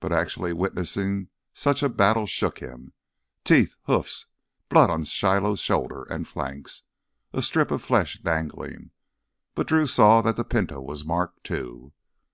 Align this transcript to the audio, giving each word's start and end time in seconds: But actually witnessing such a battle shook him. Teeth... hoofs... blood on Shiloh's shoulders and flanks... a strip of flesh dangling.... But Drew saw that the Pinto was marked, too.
But 0.00 0.12
actually 0.14 0.54
witnessing 0.54 1.28
such 1.52 1.82
a 1.82 1.90
battle 1.90 2.24
shook 2.24 2.60
him. 2.60 2.94
Teeth... 3.44 3.74
hoofs... 3.82 4.24
blood 4.70 4.88
on 4.88 5.04
Shiloh's 5.04 5.60
shoulders 5.60 6.06
and 6.08 6.26
flanks... 6.26 6.84
a 7.34 7.42
strip 7.42 7.70
of 7.70 7.82
flesh 7.82 8.18
dangling.... 8.22 8.92
But 9.54 9.66
Drew 9.66 9.86
saw 9.86 10.22
that 10.22 10.36
the 10.36 10.44
Pinto 10.44 10.80
was 10.80 11.04
marked, 11.04 11.44
too. 11.44 11.92